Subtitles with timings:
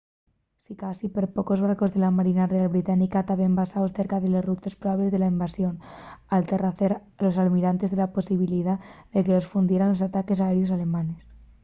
[0.65, 5.11] sicasí perpocos barcos de la marina real británica taben basaos cerca de les rutes probables
[5.11, 5.73] de la invasión
[6.33, 6.91] al tarrecer
[7.23, 8.75] los almirantes la posibilidá
[9.13, 11.19] de que los fundieran los ataques aéreos alemanes